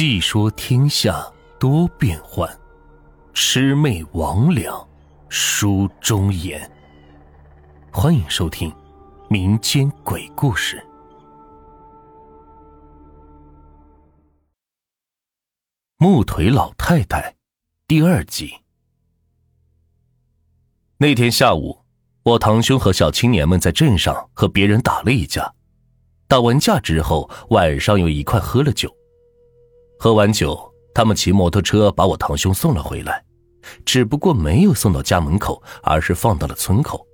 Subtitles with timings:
[0.00, 1.26] 细说天下
[1.58, 2.48] 多变幻，
[3.34, 4.86] 魑魅魍魉
[5.28, 6.70] 书中言。
[7.90, 8.72] 欢迎收听
[9.28, 10.76] 民间鬼故事
[15.96, 17.32] 《木腿老太太》
[17.88, 18.54] 第二集。
[20.98, 21.76] 那天下午，
[22.22, 25.52] 我堂兄和小青年们在镇上和别人打了一架。
[26.28, 28.94] 打完架之后，晚上又一块喝了酒。
[29.98, 30.58] 喝完酒，
[30.94, 33.24] 他们骑摩托车把我堂兄送了回来，
[33.84, 37.04] 只不过没有送到家门口，而是放到了村口。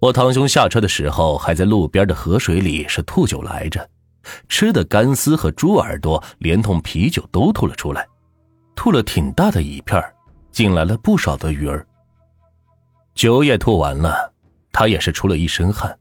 [0.00, 3.88] 我堂兄下车的时候，还在路边的河水里是吐酒来着，
[4.48, 8.06] 吃的干丝和猪耳朵，连同啤酒都吐了出来，
[8.74, 10.02] 吐了挺大的一片
[10.50, 11.86] 进来了不少的鱼儿。
[13.14, 14.34] 酒也吐完了，
[14.72, 15.96] 他也是出了一身汗。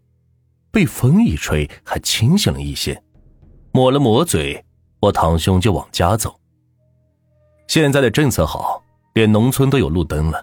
[0.72, 3.00] 被风一吹，还清醒了一些，
[3.72, 4.66] 抹了抹嘴，
[5.04, 6.34] 我堂兄就往家走。
[7.68, 8.82] 现在的政策好，
[9.16, 10.42] 连农村都有路灯了，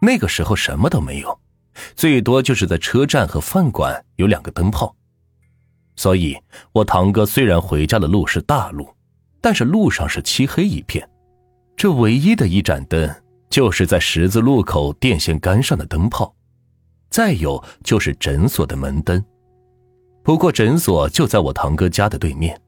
[0.00, 1.36] 那个时候什么都没有，
[1.96, 4.94] 最多就是在车站和饭馆有两个灯泡。
[5.96, 6.38] 所以，
[6.70, 8.88] 我堂哥虽然回家的路是大路，
[9.40, 11.08] 但是路上是漆黑一片，
[11.76, 13.12] 这唯一的一盏灯
[13.50, 16.32] 就是在十字路口电线杆上的灯泡，
[17.10, 19.20] 再有就是诊所的门灯。
[20.22, 22.60] 不过诊所就在我堂哥家的对面，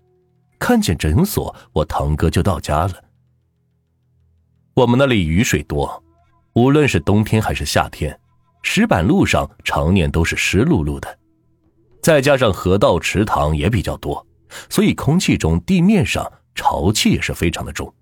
[0.60, 3.02] 看见诊所，我堂哥就到家了。
[4.74, 6.04] 我们那里雨水多，
[6.52, 8.16] 无论是冬天还是夏天，
[8.62, 11.18] 石板路上常年都是湿漉漉的，
[12.02, 14.24] 再加上河道池塘也比较多，
[14.68, 17.92] 所以空气中地面上潮气也是非常的重。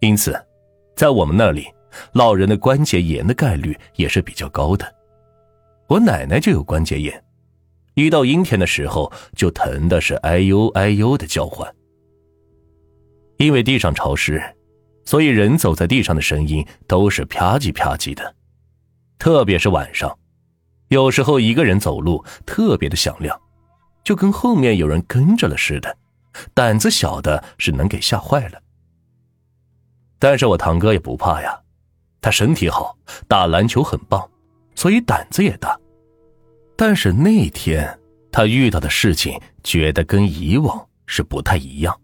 [0.00, 0.38] 因此，
[0.96, 1.66] 在我们那里，
[2.12, 4.94] 老人的关节炎的概率也是比较高的。
[5.86, 7.24] 我奶奶就有关节炎。
[7.96, 11.74] 一到阴天的时候，就疼的是哎呦哎呦的叫唤。
[13.38, 14.42] 因为地上潮湿，
[15.06, 18.34] 所以人走在地上的声音都是啪叽啪叽的，
[19.18, 20.14] 特别是晚上，
[20.88, 23.40] 有时候一个人走路特别的响亮，
[24.04, 25.96] 就跟后面有人跟着了似的，
[26.52, 28.60] 胆子小的是能给吓坏了。
[30.18, 31.58] 但是我堂哥也不怕呀，
[32.20, 32.94] 他身体好，
[33.26, 34.30] 打篮球很棒，
[34.74, 35.78] 所以胆子也大。
[36.76, 37.98] 但是那天
[38.30, 41.98] 他遇到的事情，觉得跟以往是不太一样。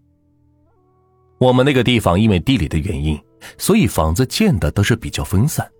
[1.38, 3.20] 我们那个地方因为地理的原因，
[3.58, 5.70] 所以房子建的都是比较分散。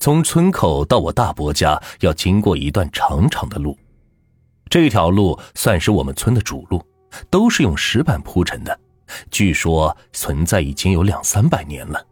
[0.00, 3.78] 从村口到我大伯家要经过一段长长的路，
[4.68, 6.84] 这条路算是我们村的主路，
[7.30, 8.78] 都是用石板铺成的，
[9.30, 12.04] 据说存在已经有两三百年了。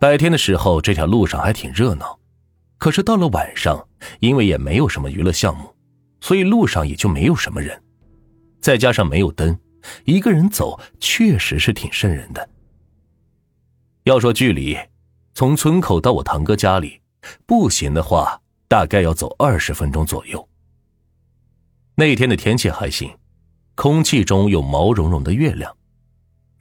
[0.00, 2.18] 白天的时候，这条路上还挺热闹。
[2.78, 3.86] 可是到了晚上，
[4.20, 5.74] 因为也没有什么娱乐项目，
[6.20, 7.82] 所以路上也就没有什么人。
[8.60, 9.58] 再加上没有灯，
[10.04, 12.48] 一个人走确实是挺瘆人的。
[14.04, 14.76] 要说距离，
[15.34, 17.00] 从村口到我堂哥家里，
[17.46, 20.46] 步行的话大概要走二十分钟左右。
[21.94, 23.10] 那天的天气还行，
[23.74, 25.74] 空气中有毛茸茸的月亮。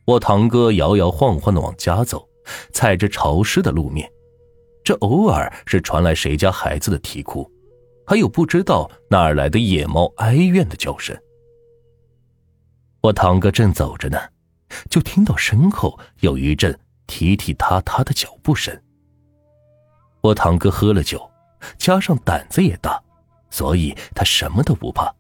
[0.05, 2.28] 我堂哥摇摇晃晃的往家走，
[2.73, 4.09] 踩着潮湿的路面。
[4.89, 7.47] 这偶尔是传来谁家孩子的啼哭，
[8.07, 11.16] 还有不知道哪儿来的野猫哀怨的叫声。
[12.99, 14.19] 我堂哥正走着呢，
[14.89, 18.75] 就听到身后有一阵踢踢踏踏的脚步声。
[20.22, 21.29] 我堂哥喝了酒，
[21.78, 22.99] 加上胆子也大，
[23.51, 25.13] 所以他什么都不怕。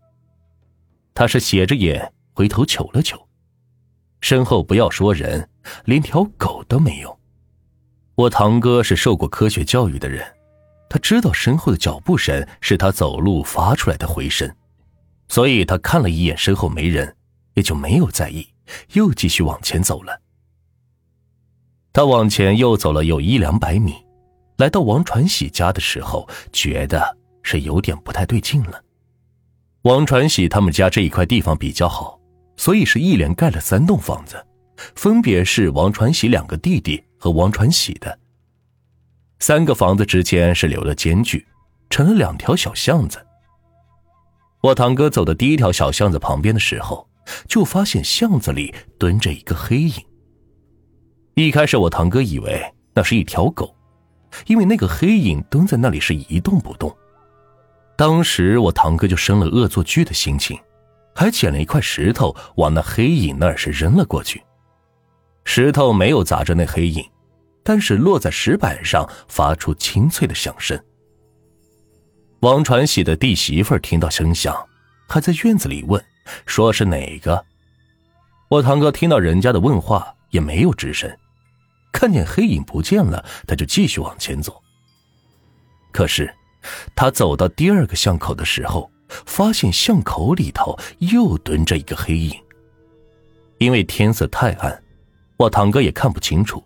[1.13, 3.23] 他是斜着眼回头瞅了瞅，
[4.19, 5.47] 身后不要说人，
[5.85, 7.18] 连条狗都没有。
[8.19, 10.27] 我堂哥是受过科学教育的人，
[10.89, 14.53] 他知道身后的脚步声是他走路发出来的回声，
[15.29, 17.15] 所以他看了一眼身后没人，
[17.53, 18.45] 也就没有在意，
[18.91, 20.19] 又继续往前走了。
[21.93, 23.95] 他往前又走了有一两百米，
[24.57, 28.83] 来到王传喜家的时候，觉得是有点不太对劲了。
[29.83, 32.19] 王传喜他们家这一块地方比较好，
[32.57, 34.45] 所以是一连盖了三栋房子，
[34.93, 37.01] 分别是王传喜两个弟弟。
[37.19, 38.17] 和王传喜的
[39.39, 41.45] 三个房子之间是留了间距，
[41.89, 43.23] 成了两条小巷子。
[44.61, 47.07] 我堂哥走到第一条小巷子旁边的时候，
[47.47, 49.93] 就发现巷子里蹲着一个黑影。
[51.35, 52.61] 一开始我堂哥以为
[52.93, 53.73] 那是一条狗，
[54.47, 56.93] 因为那个黑影蹲在那里是一动不动。
[57.95, 60.59] 当时我堂哥就生了恶作剧的心情，
[61.15, 64.43] 还捡了一块石头往那黑影那儿是扔了过去。
[65.51, 67.03] 石头没有砸着那黑影，
[67.63, 70.79] 但是落在石板上，发出清脆的响声。
[72.41, 74.55] 王传喜的弟媳妇听到声响，
[75.07, 75.99] 还在院子里问
[76.45, 77.43] ：“说是哪个？”
[78.47, 81.11] 我堂哥听到人家的问话，也没有吱声。
[81.91, 84.61] 看见黑影不见了，他就继续往前走。
[85.91, 86.31] 可是，
[86.95, 88.87] 他走到第二个巷口的时候，
[89.25, 92.39] 发现巷口里头又蹲着一个黑影。
[93.57, 94.83] 因为天色太暗，
[95.39, 96.61] 我堂哥也看不清楚，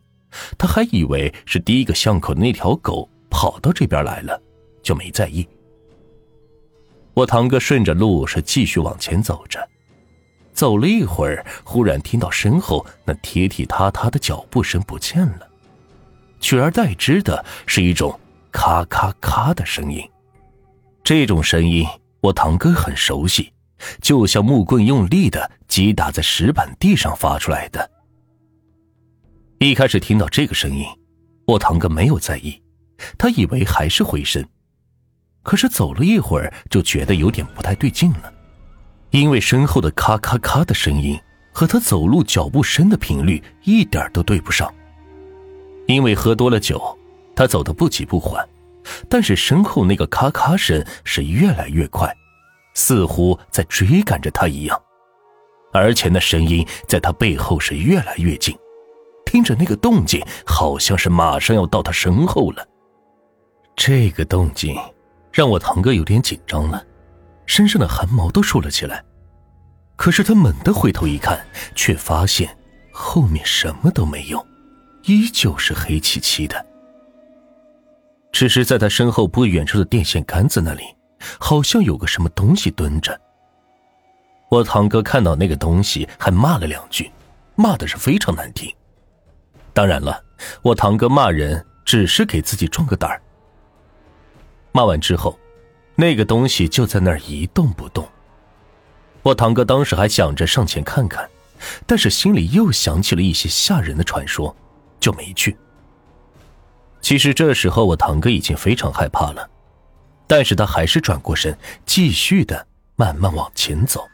[0.57, 4.41] 他还以为是第一个巷口的那条狗跑到这边来了，
[4.81, 5.47] 就没在意。
[7.13, 9.59] 我堂哥顺着路是继续往前走着，
[10.53, 15.47] 走了一会儿，忽然听到身后那踢踢踏踏的脚步声不见了，
[16.39, 18.19] 取而代之的是一种
[18.51, 20.03] 咔咔咔的声音。
[21.03, 21.85] 这种声音
[22.21, 23.53] 我堂哥很熟悉，
[24.01, 27.91] 就像木棍用力的击打在石板地上发出来的。
[29.65, 30.85] 一开始听到这个声音，
[31.45, 32.61] 我堂哥没有在意，
[33.17, 34.43] 他以为还是回声。
[35.41, 38.33] 可是走了一会儿，就觉得有点不太对劲了，
[39.11, 41.19] 因为身后的咔咔咔的声音
[41.53, 44.73] 和他走路脚步声的频率一点都对不上。
[45.87, 46.97] 因为喝多了酒，
[47.35, 48.47] 他走得不急不缓，
[49.09, 52.13] 但是身后那个咔咔声是越来越快，
[52.73, 54.81] 似乎在追赶着他一样，
[55.73, 58.57] 而且那声音在他背后是越来越近，
[59.33, 62.63] 听着那个动静，好像是马上要到他身后了。
[63.75, 64.77] 这个动静。
[65.31, 66.85] 让我堂哥有点紧张了，
[67.47, 69.03] 身上的汗毛都竖了起来。
[69.95, 71.43] 可是他猛地回头一看，
[71.73, 72.55] 却发现
[72.91, 74.45] 后面什么都没有，
[75.05, 76.63] 依旧是黑漆漆的。
[78.31, 80.83] 只是在他身后不远处的电线杆子那里，
[81.39, 83.19] 好像有个什么东西蹲着。
[84.51, 87.11] 我堂哥看到那个东西，还骂了两句，
[87.55, 88.71] 骂的是非常难听。
[89.73, 90.23] 当然了，
[90.61, 93.21] 我堂哥骂人只是给自己壮个胆儿。
[94.71, 95.37] 骂完之后，
[95.95, 98.07] 那个东西就在那儿一动不动。
[99.21, 101.29] 我堂哥当时还想着上前看看，
[101.85, 104.55] 但是心里又想起了一些吓人的传说，
[104.99, 105.57] 就没去。
[107.01, 109.49] 其实这时候我堂哥已经非常害怕了，
[110.27, 114.07] 但是他还是转过身，继续的慢慢往前走。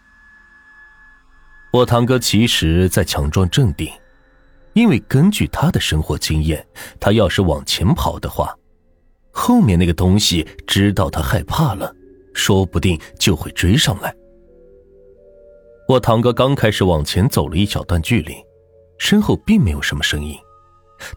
[1.71, 3.91] 我堂哥其实在强装镇定，
[4.73, 6.65] 因为根据他的生活经验，
[6.99, 8.55] 他要是往前跑的话。
[9.31, 11.95] 后面那个东西知道他害怕了，
[12.33, 14.13] 说不定就会追上来。
[15.87, 18.35] 我堂哥刚开始往前走了一小段距离，
[18.97, 20.37] 身后并没有什么声音，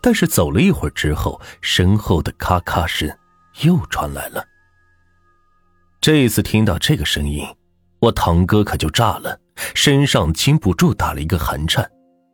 [0.00, 3.10] 但是走了一会儿之后，身后的咔咔声
[3.62, 4.44] 又传来了。
[6.00, 7.46] 这一次听到这个声音，
[8.00, 9.38] 我堂哥可就炸了，
[9.75, 11.90] 身上禁不住打了一个寒颤，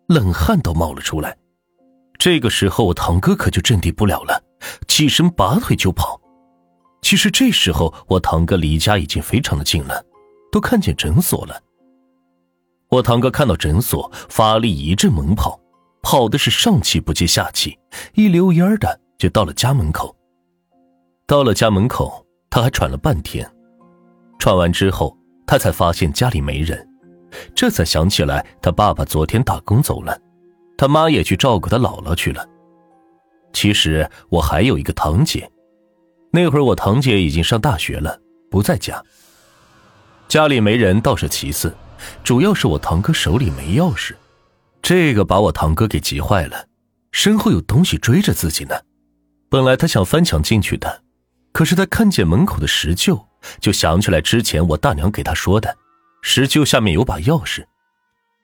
[0.08, 1.36] 冷汗都冒了出来。
[2.18, 4.42] 这个时候，我堂哥可就镇定不了了。
[4.88, 6.20] 起身拔腿就跑，
[7.00, 10.04] 其实这时候我堂哥离家已经非常的近了，
[10.50, 11.62] 都看见诊所了。
[12.88, 15.60] 我堂哥看到诊所，发力一阵猛跑，
[16.02, 17.78] 跑的是上气不接下气，
[18.14, 20.16] 一溜烟的就到了家门口。
[21.26, 23.48] 到了家门口，他还喘了半天，
[24.38, 25.16] 喘完之后，
[25.46, 26.88] 他才发现家里没人，
[27.54, 30.18] 这才想起来他爸爸昨天打工走了，
[30.76, 32.46] 他妈也去照顾他姥姥去了。
[33.52, 35.50] 其实我还有一个堂姐，
[36.30, 38.20] 那会儿我堂姐已经上大学了，
[38.50, 39.02] 不在家。
[40.28, 41.74] 家里没人倒是其次，
[42.22, 44.14] 主要是我堂哥手里没钥匙，
[44.82, 46.66] 这个把我堂哥给急坏了。
[47.10, 48.74] 身后有东西追着自己呢，
[49.48, 51.02] 本来他想翻墙进去的，
[51.52, 53.24] 可是他看见门口的石臼，
[53.58, 55.74] 就想起来之前我大娘给他说的，
[56.20, 57.64] 石臼下面有把钥匙，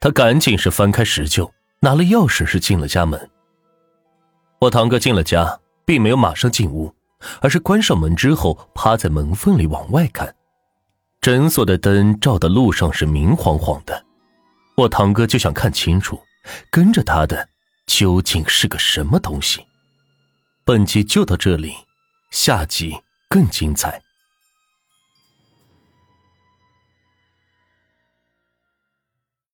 [0.00, 1.50] 他赶紧是翻开石臼，
[1.80, 3.30] 拿了钥匙是进了家门。
[4.60, 6.94] 我堂哥进了家，并没有马上进屋，
[7.40, 10.34] 而是关上门之后，趴在门缝里往外看。
[11.20, 14.04] 诊所的灯照的路上是明晃晃的，
[14.76, 16.20] 我堂哥就想看清楚，
[16.70, 17.48] 跟着他的
[17.86, 19.66] 究竟是个什么东西。
[20.64, 21.74] 本集就到这里，
[22.30, 22.94] 下集
[23.28, 24.00] 更精彩。